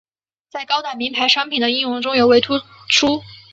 [0.49, 2.57] 在高档名牌商品的应用中尤为突
[2.89, 3.21] 出。